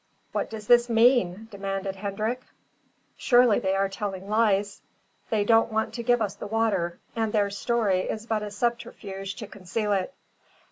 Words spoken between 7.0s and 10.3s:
and their story is but a subterfuge to conceal it.